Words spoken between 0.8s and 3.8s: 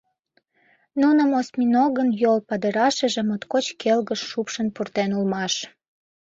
Нуным осьминогын йол падырашыже моткоч